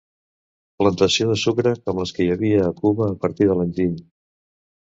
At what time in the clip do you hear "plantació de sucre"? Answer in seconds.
0.81-1.75